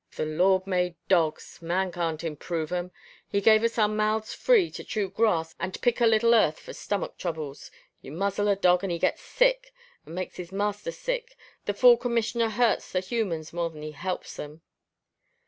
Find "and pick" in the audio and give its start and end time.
5.59-6.01